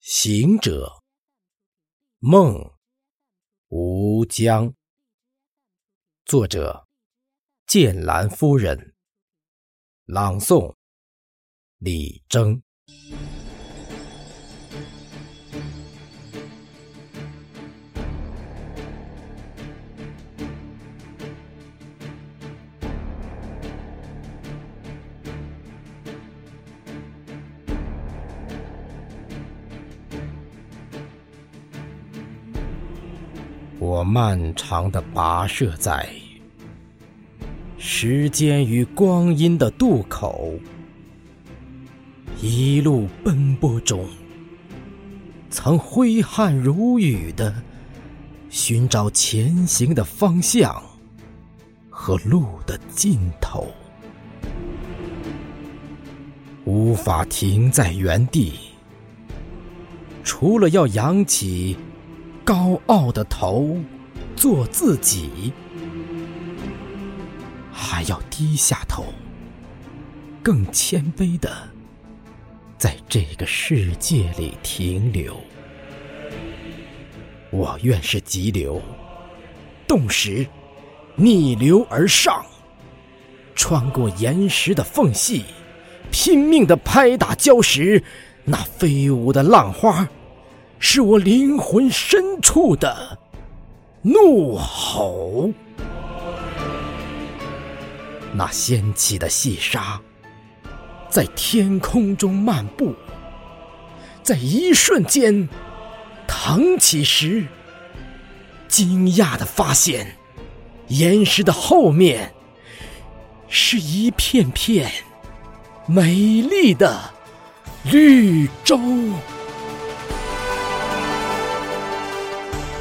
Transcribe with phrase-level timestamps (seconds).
[0.00, 1.02] 行者，
[2.18, 2.72] 梦，
[3.66, 4.72] 吴江。
[6.24, 6.86] 作者：
[7.66, 8.94] 剑兰夫人。
[10.04, 10.76] 朗诵：
[11.78, 12.62] 李征。
[33.80, 36.08] 我漫长的跋涉在
[37.78, 40.52] 时间与光阴的渡口，
[42.42, 44.04] 一路奔波中，
[45.48, 47.54] 曾挥汗如雨的
[48.50, 50.82] 寻找前行的方向
[51.88, 53.68] 和路的尽头，
[56.64, 58.54] 无法停在原地，
[60.24, 61.76] 除了要扬起。
[62.48, 63.76] 高傲的头，
[64.34, 65.52] 做自己，
[67.70, 69.04] 还要低下头，
[70.42, 71.68] 更谦卑的，
[72.78, 75.36] 在这个世界里停留。
[77.50, 78.80] 我愿是急流，
[79.86, 80.46] 动时
[81.16, 82.42] 逆流而上，
[83.54, 85.44] 穿过岩石的缝隙，
[86.10, 88.02] 拼命的拍打礁石，
[88.42, 90.08] 那飞舞的浪花。
[90.78, 93.18] 是我灵魂深处的
[94.02, 95.50] 怒吼。
[98.32, 100.00] 那掀起的细沙，
[101.08, 102.94] 在天空中漫步，
[104.22, 105.48] 在一瞬间
[106.26, 107.46] 腾起时，
[108.68, 110.16] 惊讶的发现，
[110.88, 112.32] 岩石的后面
[113.48, 114.90] 是一片片
[115.86, 117.10] 美丽的
[117.90, 118.78] 绿洲。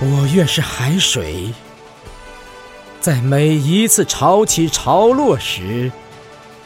[0.00, 1.52] 我愿是海水，
[3.00, 5.90] 在每一次潮起潮落时，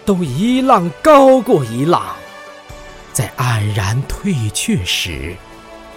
[0.05, 2.15] 都一浪高过一浪；
[3.11, 5.35] 在黯然退却时，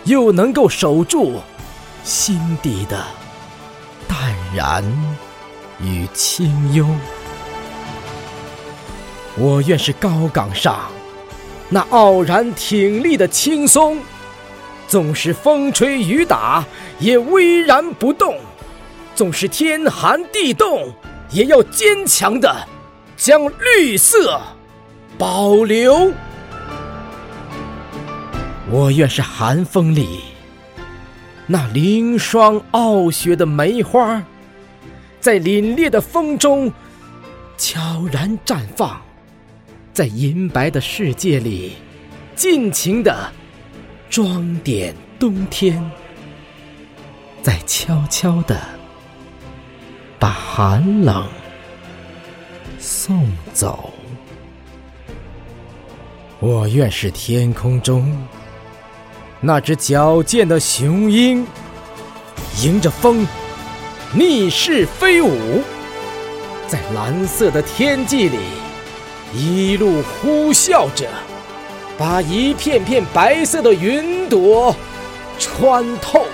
[0.06, 1.42] 又能够守住
[2.06, 3.04] 心底的
[4.08, 4.82] 淡然
[5.82, 6.88] 与清幽。
[9.38, 10.90] 我愿是高岗上
[11.68, 14.00] 那傲然挺立的青松。
[14.88, 16.64] 纵使风吹雨打，
[17.00, 18.36] 也巍然不动；
[19.16, 20.94] 纵使天寒地冻，
[21.32, 22.56] 也要坚强的
[23.18, 24.40] 将绿色
[25.18, 26.12] 保留。
[28.70, 30.22] 我愿是寒风里
[31.48, 34.24] 那凌霜傲雪的梅花，
[35.20, 36.72] 在凛冽的风中
[37.58, 39.02] 悄然绽放，
[39.94, 41.74] 在银白的世界里
[42.36, 43.32] 尽情的。
[44.10, 45.92] 装点冬天，
[47.42, 48.60] 在悄悄的
[50.18, 51.28] 把寒冷
[52.80, 53.92] 送走。
[56.40, 58.16] 我愿是天空中
[59.42, 61.46] 那只矫健的雄鹰，
[62.62, 63.28] 迎着风
[64.14, 65.62] 逆势飞舞，
[66.68, 68.38] 在蓝色的天际里
[69.34, 71.10] 一路呼啸着。
[71.98, 74.76] 把一片片白色的云朵
[75.40, 76.26] 穿透。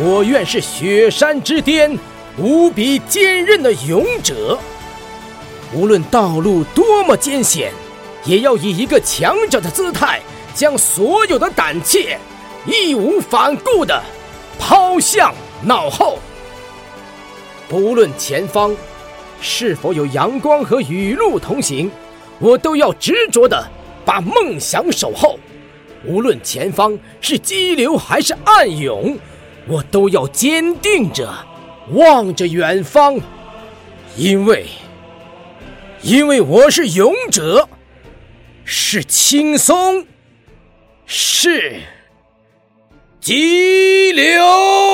[0.00, 1.98] 我愿是雪山之巅
[2.38, 4.58] 无比坚韧的勇者，
[5.74, 7.72] 无论道路多么艰险，
[8.24, 10.20] 也要以一个强者的姿态，
[10.54, 12.18] 将所有的胆怯
[12.66, 14.02] 义无反顾的
[14.58, 16.18] 抛向脑后。
[17.68, 18.74] 不论前方
[19.40, 21.90] 是否有阳光和雨露同行，
[22.38, 23.62] 我都要执着的。
[24.04, 25.38] 把梦想守候，
[26.04, 29.16] 无论前方是激流还是暗涌，
[29.68, 31.32] 我都要坚定着
[31.92, 33.18] 望着远方，
[34.16, 34.66] 因为，
[36.02, 37.68] 因为我是勇者，
[38.64, 40.06] 是轻松，
[41.06, 41.80] 是
[43.20, 44.91] 激流。